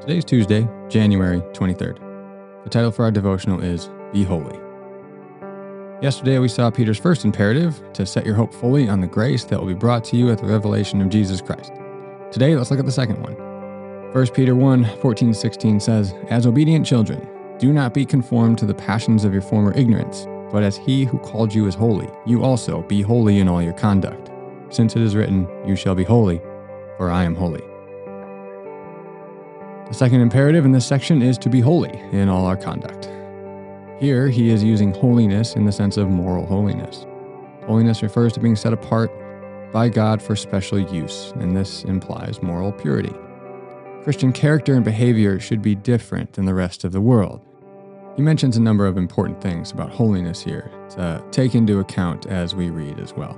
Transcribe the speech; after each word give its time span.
Today's 0.00 0.24
Tuesday, 0.24 0.66
January 0.88 1.40
23rd. 1.52 2.64
The 2.64 2.70
title 2.70 2.90
for 2.90 3.04
our 3.04 3.10
devotional 3.10 3.60
is 3.60 3.90
Be 4.14 4.22
Holy. 4.22 4.58
Yesterday, 6.00 6.38
we 6.38 6.48
saw 6.48 6.70
Peter's 6.70 6.98
first 6.98 7.26
imperative 7.26 7.82
to 7.92 8.06
set 8.06 8.24
your 8.24 8.34
hope 8.34 8.54
fully 8.54 8.88
on 8.88 9.02
the 9.02 9.06
grace 9.06 9.44
that 9.44 9.60
will 9.60 9.66
be 9.66 9.74
brought 9.74 10.02
to 10.04 10.16
you 10.16 10.30
at 10.30 10.38
the 10.38 10.46
revelation 10.46 11.02
of 11.02 11.10
Jesus 11.10 11.42
Christ. 11.42 11.74
Today, 12.32 12.56
let's 12.56 12.70
look 12.70 12.80
at 12.80 12.86
the 12.86 12.92
second 12.92 13.20
one. 13.20 13.34
1 14.14 14.26
Peter 14.28 14.54
1 14.56 14.86
14 15.02 15.34
16 15.34 15.80
says, 15.80 16.14
As 16.30 16.46
obedient 16.46 16.86
children, 16.86 17.28
do 17.58 17.70
not 17.70 17.92
be 17.92 18.06
conformed 18.06 18.56
to 18.56 18.66
the 18.66 18.72
passions 18.72 19.26
of 19.26 19.34
your 19.34 19.42
former 19.42 19.74
ignorance, 19.74 20.26
but 20.50 20.62
as 20.62 20.78
he 20.78 21.04
who 21.04 21.18
called 21.18 21.52
you 21.52 21.66
is 21.66 21.74
holy, 21.74 22.08
you 22.24 22.42
also 22.42 22.80
be 22.84 23.02
holy 23.02 23.40
in 23.40 23.48
all 23.48 23.60
your 23.60 23.74
conduct. 23.74 24.30
Since 24.70 24.96
it 24.96 25.02
is 25.02 25.14
written, 25.14 25.46
You 25.68 25.76
shall 25.76 25.94
be 25.94 26.04
holy, 26.04 26.40
for 26.96 27.10
I 27.10 27.24
am 27.24 27.34
holy. 27.34 27.69
The 29.90 29.96
second 29.96 30.20
imperative 30.20 30.64
in 30.64 30.70
this 30.70 30.86
section 30.86 31.20
is 31.20 31.36
to 31.38 31.48
be 31.48 31.60
holy 31.60 31.98
in 32.12 32.28
all 32.28 32.46
our 32.46 32.56
conduct. 32.56 33.10
Here, 34.00 34.28
he 34.28 34.50
is 34.50 34.62
using 34.62 34.94
holiness 34.94 35.56
in 35.56 35.64
the 35.64 35.72
sense 35.72 35.96
of 35.96 36.08
moral 36.08 36.46
holiness. 36.46 37.06
Holiness 37.66 38.00
refers 38.00 38.32
to 38.34 38.40
being 38.40 38.54
set 38.54 38.72
apart 38.72 39.10
by 39.72 39.88
God 39.88 40.22
for 40.22 40.36
special 40.36 40.78
use, 40.78 41.32
and 41.40 41.56
this 41.56 41.82
implies 41.82 42.40
moral 42.40 42.70
purity. 42.70 43.12
Christian 44.04 44.32
character 44.32 44.74
and 44.74 44.84
behavior 44.84 45.40
should 45.40 45.60
be 45.60 45.74
different 45.74 46.34
than 46.34 46.44
the 46.44 46.54
rest 46.54 46.84
of 46.84 46.92
the 46.92 47.00
world. 47.00 47.40
He 48.14 48.22
mentions 48.22 48.56
a 48.56 48.62
number 48.62 48.86
of 48.86 48.96
important 48.96 49.40
things 49.40 49.72
about 49.72 49.90
holiness 49.90 50.40
here 50.40 50.70
to 50.90 51.20
take 51.32 51.56
into 51.56 51.80
account 51.80 52.26
as 52.26 52.54
we 52.54 52.70
read 52.70 53.00
as 53.00 53.12
well. 53.14 53.36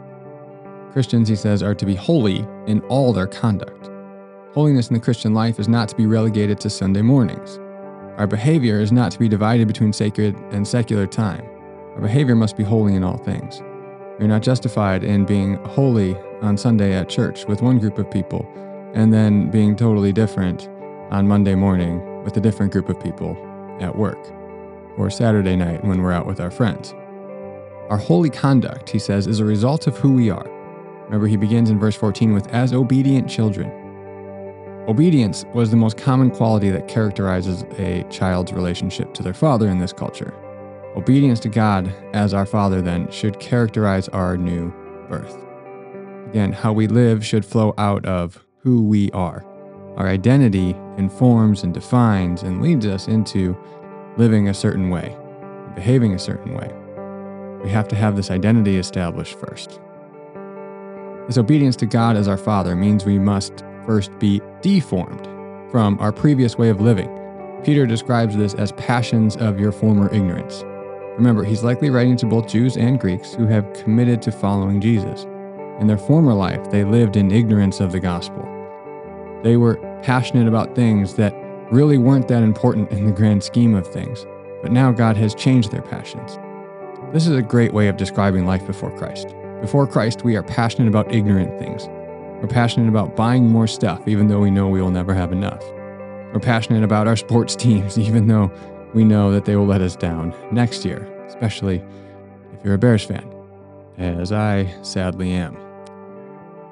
Christians, 0.92 1.30
he 1.30 1.36
says, 1.36 1.62
are 1.62 1.74
to 1.74 1.86
be 1.86 1.94
holy 1.94 2.46
in 2.66 2.82
all 2.90 3.14
their 3.14 3.26
conduct. 3.26 3.88
Holiness 4.54 4.88
in 4.88 4.94
the 4.94 5.00
Christian 5.00 5.32
life 5.32 5.58
is 5.58 5.66
not 5.66 5.88
to 5.88 5.96
be 5.96 6.04
relegated 6.04 6.60
to 6.60 6.68
Sunday 6.68 7.00
mornings. 7.00 7.58
Our 8.18 8.26
behavior 8.26 8.80
is 8.80 8.92
not 8.92 9.10
to 9.12 9.18
be 9.18 9.26
divided 9.26 9.66
between 9.66 9.94
sacred 9.94 10.36
and 10.50 10.68
secular 10.68 11.06
time. 11.06 11.42
Our 11.94 12.02
behavior 12.02 12.34
must 12.34 12.58
be 12.58 12.62
holy 12.62 12.94
in 12.94 13.02
all 13.02 13.16
things. 13.16 13.62
We 14.18 14.26
are 14.26 14.28
not 14.28 14.42
justified 14.42 15.04
in 15.04 15.24
being 15.24 15.54
holy 15.64 16.14
on 16.42 16.58
Sunday 16.58 16.92
at 16.92 17.08
church 17.08 17.46
with 17.46 17.62
one 17.62 17.78
group 17.78 17.96
of 17.96 18.10
people 18.10 18.46
and 18.92 19.10
then 19.10 19.50
being 19.50 19.74
totally 19.74 20.12
different 20.12 20.68
on 21.10 21.26
Monday 21.26 21.54
morning 21.54 22.22
with 22.22 22.36
a 22.36 22.40
different 22.40 22.72
group 22.72 22.90
of 22.90 23.02
people 23.02 23.34
at 23.80 23.96
work 23.96 24.18
or 24.98 25.08
Saturday 25.08 25.56
night 25.56 25.82
when 25.82 26.02
we're 26.02 26.12
out 26.12 26.26
with 26.26 26.40
our 26.40 26.50
friends. 26.50 26.92
Our 27.88 27.96
holy 27.96 28.28
conduct, 28.28 28.90
he 28.90 28.98
says, 28.98 29.26
is 29.26 29.40
a 29.40 29.46
result 29.46 29.86
of 29.86 29.96
who 29.96 30.12
we 30.12 30.28
are. 30.28 30.46
Remember, 31.04 31.26
he 31.26 31.38
begins 31.38 31.70
in 31.70 31.78
verse 31.78 31.96
14 31.96 32.34
with, 32.34 32.48
as 32.48 32.74
obedient 32.74 33.30
children. 33.30 33.81
Obedience 34.88 35.44
was 35.54 35.70
the 35.70 35.76
most 35.76 35.96
common 35.96 36.28
quality 36.28 36.68
that 36.70 36.88
characterizes 36.88 37.62
a 37.78 38.02
child's 38.10 38.52
relationship 38.52 39.14
to 39.14 39.22
their 39.22 39.32
father 39.32 39.68
in 39.68 39.78
this 39.78 39.92
culture. 39.92 40.34
Obedience 40.96 41.38
to 41.40 41.48
God 41.48 41.94
as 42.12 42.34
our 42.34 42.44
Father, 42.44 42.82
then, 42.82 43.08
should 43.10 43.38
characterize 43.38 44.08
our 44.08 44.36
new 44.36 44.72
birth. 45.08 45.36
Again, 46.28 46.52
how 46.52 46.72
we 46.72 46.88
live 46.88 47.24
should 47.24 47.46
flow 47.46 47.74
out 47.78 48.04
of 48.06 48.44
who 48.58 48.82
we 48.82 49.08
are. 49.12 49.44
Our 49.96 50.08
identity 50.08 50.76
informs 50.98 51.62
and 51.62 51.72
defines 51.72 52.42
and 52.42 52.60
leads 52.60 52.84
us 52.84 53.06
into 53.06 53.56
living 54.16 54.48
a 54.48 54.54
certain 54.54 54.90
way, 54.90 55.16
behaving 55.76 56.14
a 56.14 56.18
certain 56.18 56.54
way. 56.54 56.72
We 57.62 57.70
have 57.70 57.86
to 57.88 57.96
have 57.96 58.16
this 58.16 58.32
identity 58.32 58.78
established 58.78 59.38
first. 59.38 59.80
This 61.28 61.38
obedience 61.38 61.76
to 61.76 61.86
God 61.86 62.16
as 62.16 62.26
our 62.26 62.36
Father 62.36 62.74
means 62.74 63.04
we 63.04 63.18
must 63.18 63.62
first 63.86 64.16
be 64.18 64.40
deformed 64.60 65.26
from 65.70 65.98
our 66.00 66.12
previous 66.12 66.56
way 66.58 66.68
of 66.68 66.80
living. 66.80 67.08
Peter 67.64 67.86
describes 67.86 68.36
this 68.36 68.54
as 68.54 68.72
passions 68.72 69.36
of 69.36 69.58
your 69.60 69.72
former 69.72 70.12
ignorance. 70.12 70.64
Remember, 71.16 71.44
he's 71.44 71.62
likely 71.62 71.90
writing 71.90 72.16
to 72.16 72.26
both 72.26 72.48
Jews 72.48 72.76
and 72.76 72.98
Greeks 72.98 73.34
who 73.34 73.46
have 73.46 73.72
committed 73.74 74.22
to 74.22 74.32
following 74.32 74.80
Jesus. 74.80 75.24
In 75.78 75.86
their 75.86 75.98
former 75.98 76.34
life, 76.34 76.70
they 76.70 76.84
lived 76.84 77.16
in 77.16 77.30
ignorance 77.30 77.80
of 77.80 77.92
the 77.92 78.00
gospel. 78.00 78.48
They 79.42 79.56
were 79.56 79.76
passionate 80.02 80.48
about 80.48 80.74
things 80.74 81.14
that 81.14 81.34
really 81.70 81.98
weren't 81.98 82.28
that 82.28 82.42
important 82.42 82.90
in 82.90 83.06
the 83.06 83.12
grand 83.12 83.42
scheme 83.42 83.74
of 83.74 83.86
things, 83.86 84.26
but 84.62 84.72
now 84.72 84.92
God 84.92 85.16
has 85.16 85.34
changed 85.34 85.70
their 85.70 85.82
passions. 85.82 86.38
This 87.12 87.26
is 87.26 87.36
a 87.36 87.42
great 87.42 87.72
way 87.72 87.88
of 87.88 87.96
describing 87.96 88.46
life 88.46 88.66
before 88.66 88.96
Christ. 88.96 89.34
Before 89.60 89.86
Christ, 89.86 90.24
we 90.24 90.36
are 90.36 90.42
passionate 90.42 90.88
about 90.88 91.12
ignorant 91.12 91.58
things. 91.58 91.88
We're 92.42 92.48
passionate 92.48 92.88
about 92.88 93.14
buying 93.14 93.48
more 93.48 93.68
stuff, 93.68 94.08
even 94.08 94.26
though 94.26 94.40
we 94.40 94.50
know 94.50 94.68
we 94.68 94.82
will 94.82 94.90
never 94.90 95.14
have 95.14 95.30
enough. 95.30 95.62
We're 96.34 96.40
passionate 96.42 96.82
about 96.82 97.06
our 97.06 97.14
sports 97.26 97.54
teams, 97.54 97.96
even 97.96 98.26
though 98.26 98.50
we 98.94 99.04
know 99.04 99.30
that 99.30 99.44
they 99.44 99.54
will 99.54 99.64
let 99.66 99.80
us 99.80 99.94
down 99.94 100.34
next 100.50 100.84
year, 100.84 101.04
especially 101.28 101.80
if 102.52 102.64
you're 102.64 102.74
a 102.74 102.78
Bears 102.78 103.04
fan, 103.04 103.24
as 103.96 104.32
I 104.32 104.74
sadly 104.82 105.30
am. 105.30 105.56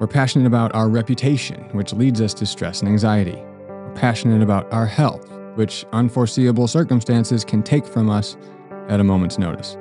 We're 0.01 0.07
passionate 0.07 0.45
about 0.45 0.75
our 0.75 0.89
reputation, 0.89 1.61
which 1.71 1.93
leads 1.93 2.19
us 2.19 2.33
to 2.33 2.45
stress 2.45 2.81
and 2.81 2.89
anxiety. 2.89 3.41
We're 3.69 3.95
passionate 3.95 4.41
about 4.41 4.71
our 4.73 4.85
health, 4.85 5.31
which 5.55 5.85
unforeseeable 5.93 6.67
circumstances 6.67 7.45
can 7.45 7.63
take 7.63 7.85
from 7.85 8.09
us 8.09 8.35
at 8.89 8.99
a 8.99 9.05
moment's 9.05 9.37
notice. 9.37 9.77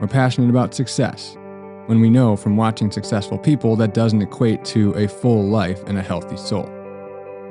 We're 0.00 0.06
passionate 0.06 0.50
about 0.50 0.74
success, 0.74 1.38
when 1.86 2.00
we 2.00 2.10
know 2.10 2.36
from 2.36 2.56
watching 2.56 2.90
successful 2.90 3.38
people 3.38 3.76
that 3.76 3.94
doesn't 3.94 4.22
equate 4.22 4.64
to 4.64 4.92
a 4.92 5.06
full 5.06 5.44
life 5.44 5.82
and 5.86 5.98
a 5.98 6.02
healthy 6.02 6.36
soul. 6.36 6.68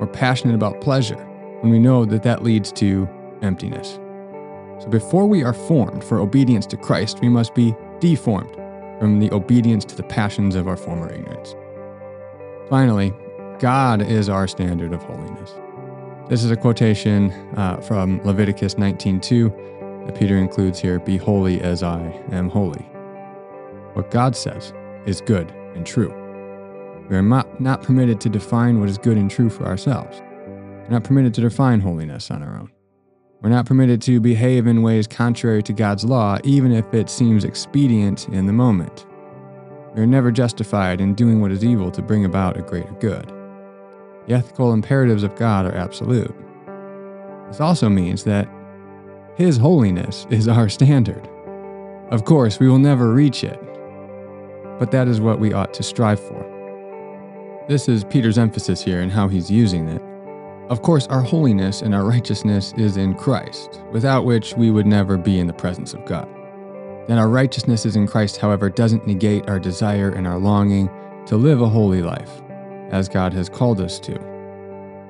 We're 0.00 0.08
passionate 0.08 0.54
about 0.54 0.80
pleasure 0.80 1.16
when 1.60 1.70
we 1.70 1.78
know 1.78 2.04
that 2.04 2.22
that 2.24 2.42
leads 2.42 2.72
to 2.72 3.08
emptiness. 3.42 3.98
So 4.80 4.88
before 4.88 5.26
we 5.26 5.44
are 5.44 5.52
formed 5.52 6.02
for 6.02 6.18
obedience 6.18 6.66
to 6.66 6.76
Christ, 6.76 7.20
we 7.20 7.28
must 7.28 7.54
be 7.54 7.74
deformed 8.00 8.54
from 8.98 9.20
the 9.20 9.32
obedience 9.32 9.84
to 9.86 9.96
the 9.96 10.02
passions 10.02 10.56
of 10.56 10.66
our 10.66 10.76
former 10.76 11.12
ignorance. 11.12 11.54
Finally, 12.68 13.12
God 13.60 14.02
is 14.02 14.28
our 14.28 14.48
standard 14.48 14.92
of 14.92 15.02
holiness. 15.02 15.54
This 16.28 16.42
is 16.42 16.50
a 16.50 16.56
quotation 16.56 17.30
uh, 17.56 17.76
from 17.76 18.20
Leviticus 18.24 18.74
19:2 18.74 20.06
that 20.06 20.14
Peter 20.18 20.38
includes 20.38 20.80
here, 20.80 20.98
"Be 20.98 21.16
holy 21.16 21.60
as 21.60 21.82
I 21.82 22.00
am 22.32 22.48
holy." 22.48 22.93
What 23.94 24.10
God 24.10 24.36
says 24.36 24.72
is 25.06 25.20
good 25.20 25.50
and 25.74 25.86
true. 25.86 26.12
We 27.08 27.16
are 27.16 27.22
not, 27.22 27.60
not 27.60 27.82
permitted 27.82 28.20
to 28.22 28.28
define 28.28 28.80
what 28.80 28.88
is 28.88 28.98
good 28.98 29.16
and 29.16 29.30
true 29.30 29.50
for 29.50 29.64
ourselves. 29.64 30.20
We're 30.20 30.90
not 30.90 31.04
permitted 31.04 31.34
to 31.34 31.40
define 31.40 31.80
holiness 31.80 32.30
on 32.30 32.42
our 32.42 32.58
own. 32.58 32.70
We're 33.40 33.50
not 33.50 33.66
permitted 33.66 34.00
to 34.02 34.20
behave 34.20 34.66
in 34.66 34.82
ways 34.82 35.06
contrary 35.06 35.62
to 35.64 35.72
God's 35.72 36.04
law, 36.04 36.38
even 36.44 36.72
if 36.72 36.92
it 36.94 37.10
seems 37.10 37.44
expedient 37.44 38.28
in 38.28 38.46
the 38.46 38.52
moment. 38.52 39.06
We 39.94 40.00
are 40.02 40.06
never 40.06 40.32
justified 40.32 41.00
in 41.00 41.14
doing 41.14 41.40
what 41.40 41.52
is 41.52 41.64
evil 41.64 41.90
to 41.90 42.02
bring 42.02 42.24
about 42.24 42.56
a 42.56 42.62
greater 42.62 42.92
good. 43.00 43.28
The 44.26 44.34
ethical 44.34 44.72
imperatives 44.72 45.22
of 45.22 45.36
God 45.36 45.66
are 45.66 45.74
absolute. 45.74 46.34
This 47.48 47.60
also 47.60 47.88
means 47.88 48.24
that 48.24 48.48
His 49.36 49.56
holiness 49.56 50.26
is 50.30 50.48
our 50.48 50.68
standard. 50.68 51.28
Of 52.10 52.24
course, 52.24 52.58
we 52.58 52.68
will 52.68 52.78
never 52.78 53.12
reach 53.12 53.44
it, 53.44 53.60
but 54.78 54.90
that 54.90 55.08
is 55.08 55.20
what 55.20 55.40
we 55.40 55.52
ought 55.52 55.74
to 55.74 55.82
strive 55.82 56.20
for. 56.20 56.54
This 57.66 57.88
is 57.88 58.04
Peter's 58.04 58.36
emphasis 58.36 58.82
here 58.82 59.00
and 59.00 59.10
how 59.10 59.26
he's 59.26 59.50
using 59.50 59.88
it. 59.88 60.02
Of 60.68 60.82
course, 60.82 61.06
our 61.06 61.22
holiness 61.22 61.82
and 61.82 61.94
our 61.94 62.04
righteousness 62.04 62.74
is 62.76 62.96
in 62.96 63.14
Christ, 63.14 63.80
without 63.92 64.24
which 64.24 64.54
we 64.54 64.70
would 64.70 64.86
never 64.86 65.16
be 65.16 65.38
in 65.38 65.46
the 65.46 65.52
presence 65.52 65.94
of 65.94 66.04
God. 66.04 66.28
That 67.06 67.18
our 67.18 67.28
righteousness 67.28 67.86
is 67.86 67.96
in 67.96 68.06
Christ, 68.06 68.38
however, 68.38 68.70
doesn't 68.70 69.06
negate 69.06 69.48
our 69.48 69.58
desire 69.58 70.10
and 70.10 70.26
our 70.26 70.38
longing 70.38 70.90
to 71.26 71.36
live 71.36 71.60
a 71.60 71.68
holy 71.68 72.02
life, 72.02 72.42
as 72.90 73.08
God 73.08 73.32
has 73.34 73.48
called 73.48 73.80
us 73.80 73.98
to. 74.00 74.18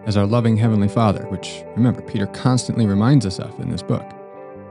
As 0.07 0.17
our 0.17 0.27
loving 0.27 0.57
Heavenly 0.57 0.89
Father, 0.89 1.25
which 1.29 1.63
remember, 1.77 2.03
Peter 2.03 2.27
constantly 2.27 2.87
reminds 2.87 3.27
us 3.27 3.39
of 3.39 3.59
in 3.61 3.71
this 3.71 3.83
book. 3.83 4.09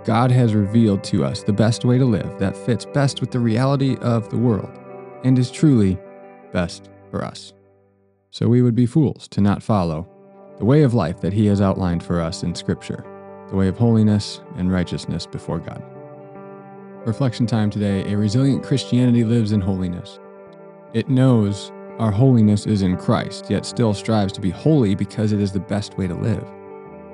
God 0.06 0.31
has 0.31 0.53
revealed 0.53 1.03
to 1.06 1.23
us 1.23 1.44
the 1.44 1.53
best 1.53 1.85
way 1.85 1.97
to 1.97 2.06
live 2.06 2.39
that 2.39 2.57
fits 2.57 2.85
best 2.85 3.21
with 3.21 3.31
the 3.31 3.39
reality 3.39 3.95
of 4.01 4.29
the 4.29 4.38
world 4.38 4.82
and 5.23 5.37
is 5.39 5.51
truly 5.51 5.97
best 6.51 6.89
for 7.09 7.23
us. 7.23 7.53
So 8.31 8.47
we 8.47 8.61
would 8.61 8.75
be 8.75 8.85
fools 8.85 9.27
to 9.29 9.41
not 9.41 9.61
follow 9.63 10.07
the 10.57 10.65
way 10.65 10.83
of 10.83 10.93
life 10.93 11.21
that 11.21 11.33
He 11.33 11.45
has 11.47 11.61
outlined 11.61 12.03
for 12.03 12.21
us 12.21 12.43
in 12.43 12.55
Scripture, 12.55 13.05
the 13.49 13.55
way 13.55 13.67
of 13.67 13.77
holiness 13.77 14.41
and 14.57 14.71
righteousness 14.71 15.25
before 15.25 15.59
God. 15.59 15.83
Reflection 17.05 17.45
time 17.45 17.69
today 17.69 18.11
a 18.11 18.17
resilient 18.17 18.63
Christianity 18.63 19.23
lives 19.23 19.51
in 19.51 19.61
holiness. 19.61 20.19
It 20.93 21.09
knows 21.09 21.71
our 21.99 22.11
holiness 22.11 22.65
is 22.65 22.81
in 22.81 22.97
Christ, 22.97 23.49
yet 23.49 23.65
still 23.65 23.93
strives 23.93 24.33
to 24.33 24.41
be 24.41 24.49
holy 24.49 24.95
because 24.95 25.31
it 25.31 25.39
is 25.39 25.51
the 25.51 25.59
best 25.59 25.97
way 25.97 26.07
to 26.07 26.15
live. 26.15 26.43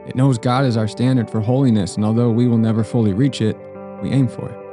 It 0.08 0.16
knows 0.16 0.38
God 0.38 0.66
is 0.66 0.78
our 0.78 0.88
standard 0.88 1.30
for 1.30 1.42
holiness, 1.42 1.96
and 1.96 2.06
although 2.06 2.32
we 2.32 2.48
will 2.48 2.58
never 2.58 2.84
fully 2.84 3.14
reach 3.14 3.42
it, 3.42 3.58
we 4.02 4.10
aim 4.12 4.28
for 4.28 4.50
it. 4.50 4.69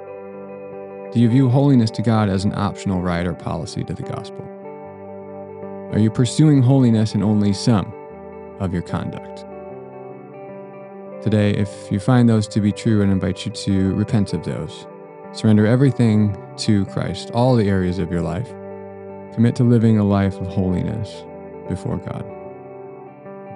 Do 1.13 1.21
you 1.21 1.29
view 1.29 1.49
holiness 1.49 1.91
to 1.93 2.03
God 2.03 2.29
as 2.29 2.45
an 2.45 2.53
optional 2.55 3.01
right 3.01 3.27
or 3.27 3.33
policy 3.33 3.85
to 3.85 3.95
the 3.95 4.03
gospel? 4.03 4.45
Are 5.93 5.99
you 5.99 6.11
pursuing 6.11 6.63
holiness 6.63 7.15
in 7.15 7.23
only 7.23 7.53
some 7.53 7.95
of 8.59 8.73
your 8.73 8.83
conduct? 8.83 9.45
Today, 11.23 11.53
if 11.53 11.91
you 11.91 12.01
find 12.01 12.29
those 12.29 12.49
to 12.49 12.61
be 12.61 12.73
true, 12.73 13.03
and 13.03 13.11
invite 13.11 13.47
you 13.47 13.53
to 13.53 13.95
repent 13.95 14.33
of 14.33 14.45
those. 14.45 14.87
Surrender 15.33 15.65
everything 15.65 16.37
to 16.57 16.85
Christ, 16.87 17.31
all 17.31 17.55
the 17.55 17.69
areas 17.69 17.99
of 17.99 18.11
your 18.11 18.23
life. 18.23 18.49
Commit 19.33 19.55
to 19.57 19.65
living 19.65 19.99
a 19.99 20.05
life 20.05 20.35
of 20.41 20.47
holiness 20.49 21.25
before 21.69 21.99
God. 21.99 22.25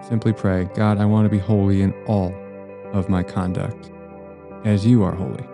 Simply 0.09 0.33
pray, 0.33 0.65
God, 0.75 0.99
I 0.99 1.05
want 1.05 1.27
to 1.27 1.31
be 1.31 1.39
holy 1.39 1.83
in 1.83 1.93
all 2.07 2.35
of 2.93 3.09
my 3.09 3.23
conduct, 3.23 3.91
as 4.65 4.87
you 4.87 5.03
are 5.03 5.15
holy. 5.15 5.50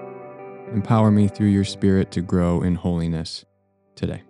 Empower 0.73 1.11
me 1.11 1.29
through 1.29 1.49
your 1.49 1.65
Spirit 1.65 2.11
to 2.13 2.21
grow 2.21 2.63
in 2.63 2.75
holiness 2.75 3.45
today. 3.95 4.23